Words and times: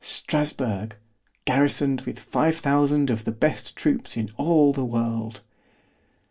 Strasburg, 0.03 0.95
garrisoned 1.45 2.01
with 2.07 2.17
five 2.17 2.57
thousand 2.57 3.11
of 3.11 3.23
the 3.23 3.31
best 3.31 3.75
troops 3.75 4.17
in 4.17 4.29
all 4.35 4.73
the 4.73 4.83
world! 4.83 5.41